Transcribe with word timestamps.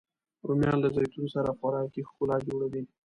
رومیان 0.47 0.77
له 0.83 0.89
زیتون 0.95 1.25
سره 1.35 1.49
خوراکي 1.57 2.01
ښکلا 2.09 2.37
جوړوي 2.47 2.81